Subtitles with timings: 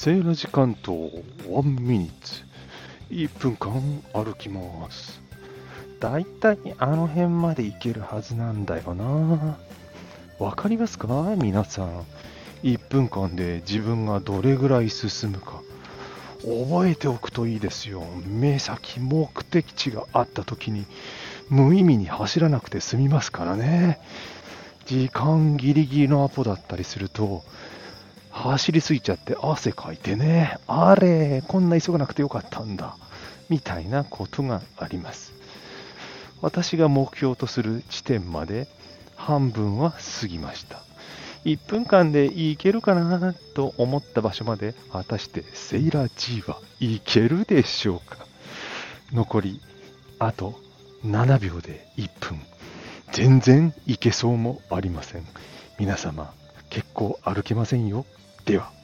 [0.00, 2.44] セーラ時間と1ミニッツ。
[3.10, 5.20] 1分間歩きます。
[5.98, 9.58] だいたいあの辺まで行けるはずなんだよな。
[10.38, 11.34] わかりますか？
[11.36, 12.04] 皆さん。
[12.62, 15.62] 1分間で自分がどれぐらい進むか。
[16.42, 18.04] 覚えておくといいですよ。
[18.24, 20.86] 目先目的地があった時に
[21.50, 23.98] 無意味に走らなくて済みますからね。
[24.86, 27.42] 時間ギリギリのアポだったりすると
[28.38, 32.96] 走りすぎちゃって汗かいてね、あれ、こんな急がなくてよかったんだ、
[33.48, 35.32] みたいなことがあります。
[36.40, 38.68] 私が目標とする地点まで
[39.16, 40.82] 半分は過ぎました。
[41.44, 48.18] 1分間で行けるかなと思った場所まで果たしてセイラー G は行けるでしょうか
[49.12, 49.60] 残り
[50.18, 50.60] あと
[51.04, 52.40] 7秒で1分。
[53.12, 55.26] 全然行けそうもありません。
[55.78, 56.32] 皆様、
[56.70, 58.04] 結構歩けませんよ。
[58.44, 58.77] では。